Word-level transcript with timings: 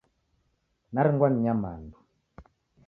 Naringwa 0.93 1.27
ni 1.29 1.39
nyamandu. 1.43 1.97